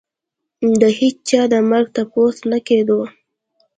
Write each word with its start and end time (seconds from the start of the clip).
د 0.81 0.83
هېچا 0.99 1.41
د 1.51 1.53
مرګ 1.69 1.87
تپوس 1.95 2.37
نه 2.51 2.59
کېدو. 2.67 3.01